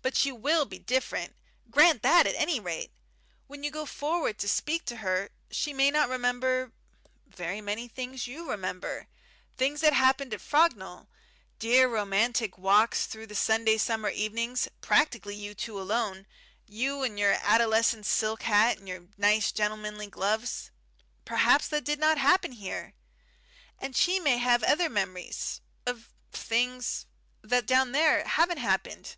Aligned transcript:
But 0.00 0.16
she 0.16 0.32
will 0.32 0.64
be 0.64 0.78
different. 0.78 1.34
Grant 1.70 2.00
that 2.02 2.26
at 2.26 2.36
any 2.36 2.60
rate. 2.60 2.92
When 3.46 3.62
you 3.62 3.70
go 3.70 3.84
forward 3.84 4.38
to 4.38 4.48
speak 4.48 4.86
to 4.86 4.96
her, 4.98 5.28
she 5.50 5.74
may 5.74 5.90
not 5.90 6.08
remember 6.08 6.72
very 7.26 7.60
many 7.60 7.88
things 7.88 8.26
you 8.26 8.44
may 8.44 8.52
remember. 8.52 9.08
Things 9.58 9.82
that 9.82 9.92
happened 9.92 10.32
at 10.32 10.40
Frognal 10.40 11.08
dear 11.58 11.88
romantic 11.88 12.56
walks 12.56 13.04
through 13.04 13.26
the 13.26 13.34
Sunday 13.34 13.76
summer 13.76 14.08
evenings, 14.08 14.66
practically 14.80 15.34
you 15.34 15.52
two 15.52 15.78
alone, 15.78 16.26
you 16.66 17.02
in 17.02 17.18
your 17.18 17.32
adolescent 17.42 18.06
silk 18.06 18.44
hat 18.44 18.78
and 18.78 18.88
your 18.88 19.08
nice 19.18 19.52
gentlemanly 19.52 20.06
gloves.... 20.06 20.70
Perhaps 21.26 21.68
that 21.68 21.84
did 21.84 21.98
not 21.98 22.16
happen 22.16 22.52
here! 22.52 22.94
And 23.78 23.94
she 23.94 24.20
may 24.20 24.38
have 24.38 24.62
other 24.62 24.88
memories 24.88 25.60
of 25.84 26.08
things 26.32 27.04
that 27.42 27.66
down 27.66 27.92
there 27.92 28.24
haven't 28.26 28.58
happened. 28.58 29.16